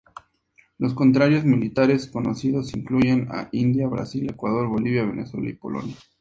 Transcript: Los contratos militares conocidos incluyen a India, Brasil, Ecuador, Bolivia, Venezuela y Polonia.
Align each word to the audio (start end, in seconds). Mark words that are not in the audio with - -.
Los 0.79 0.95
contratos 0.95 1.45
militares 1.45 2.07
conocidos 2.07 2.73
incluyen 2.75 3.27
a 3.29 3.49
India, 3.51 3.87
Brasil, 3.87 4.27
Ecuador, 4.27 4.67
Bolivia, 4.67 5.05
Venezuela 5.05 5.49
y 5.49 5.53
Polonia. 5.53 5.95